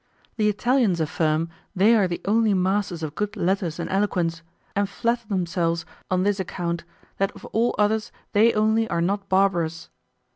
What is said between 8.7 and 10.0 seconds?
are not barbarous.